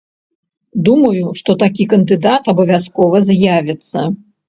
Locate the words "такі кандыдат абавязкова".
1.65-3.25